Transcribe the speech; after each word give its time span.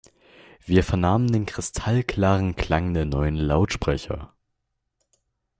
Wir 0.65 0.83
vernahmen 0.83 1.31
den 1.31 1.45
kristallklaren 1.45 2.55
Klang 2.55 2.95
der 2.95 3.05
neuen 3.05 3.35
Lautsprecher. 3.35 4.33